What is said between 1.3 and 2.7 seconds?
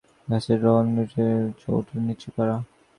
মতো উঁচুনিচু করা।